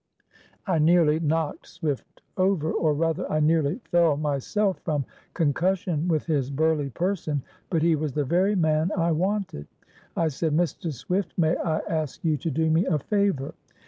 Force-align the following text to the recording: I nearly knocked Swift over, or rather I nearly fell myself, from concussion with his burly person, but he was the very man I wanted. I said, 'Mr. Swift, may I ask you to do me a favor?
I 0.65 0.79
nearly 0.79 1.19
knocked 1.19 1.67
Swift 1.67 2.23
over, 2.35 2.71
or 2.71 2.95
rather 2.95 3.31
I 3.31 3.39
nearly 3.39 3.81
fell 3.91 4.17
myself, 4.17 4.79
from 4.79 5.05
concussion 5.35 6.07
with 6.07 6.25
his 6.25 6.49
burly 6.49 6.89
person, 6.89 7.43
but 7.69 7.83
he 7.83 7.95
was 7.95 8.13
the 8.13 8.25
very 8.25 8.55
man 8.55 8.89
I 8.97 9.11
wanted. 9.11 9.67
I 10.17 10.29
said, 10.29 10.53
'Mr. 10.53 10.91
Swift, 10.91 11.37
may 11.37 11.55
I 11.55 11.81
ask 11.81 12.25
you 12.25 12.35
to 12.37 12.49
do 12.49 12.71
me 12.71 12.87
a 12.87 12.97
favor? 12.97 13.53